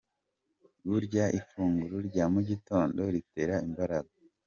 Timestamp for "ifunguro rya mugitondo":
1.39-3.01